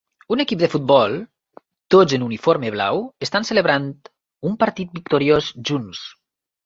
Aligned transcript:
Un 0.35 0.39
equip 0.43 0.61
de 0.61 0.69
futbol, 0.75 1.11
tots 1.95 2.17
en 2.17 2.25
uniforme 2.27 2.71
blau, 2.77 3.03
estan 3.29 3.45
celebrant 3.51 3.87
un 4.51 4.57
partit 4.65 4.97
victoriós 5.01 5.53
junts. 5.73 6.03